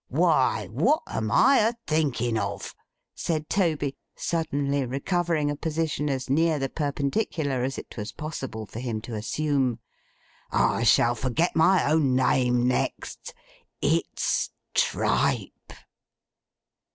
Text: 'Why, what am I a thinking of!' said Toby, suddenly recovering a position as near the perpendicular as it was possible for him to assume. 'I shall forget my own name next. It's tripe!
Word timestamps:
'Why, 0.07 0.65
what 0.71 1.03
am 1.05 1.29
I 1.31 1.59
a 1.59 1.73
thinking 1.85 2.35
of!' 2.35 2.73
said 3.13 3.47
Toby, 3.51 3.95
suddenly 4.15 4.83
recovering 4.83 5.51
a 5.51 5.55
position 5.55 6.09
as 6.09 6.27
near 6.27 6.57
the 6.57 6.69
perpendicular 6.69 7.61
as 7.61 7.77
it 7.77 7.95
was 7.95 8.11
possible 8.11 8.65
for 8.65 8.79
him 8.79 8.99
to 9.01 9.13
assume. 9.13 9.77
'I 10.51 10.81
shall 10.85 11.13
forget 11.13 11.55
my 11.55 11.85
own 11.87 12.15
name 12.15 12.67
next. 12.67 13.35
It's 13.79 14.49
tripe! 14.73 15.71